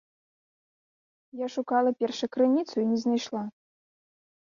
Я 1.41 1.47
шукала 1.55 1.91
першакрыніцу 1.99 2.75
і 2.85 2.87
не 2.95 2.99
знайшла. 3.05 3.43